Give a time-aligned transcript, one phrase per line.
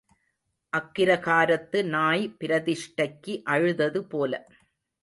[0.73, 4.33] அக்கிரகாரத்து நாய் பிரதிஷ்டைக்கு அழுதது போல,